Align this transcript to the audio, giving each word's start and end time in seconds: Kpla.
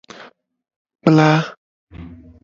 Kpla. 1.01 1.29